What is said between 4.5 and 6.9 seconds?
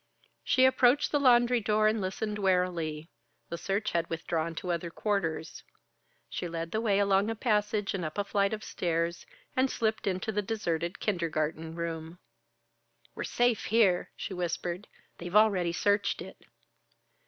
to other quarters. She led the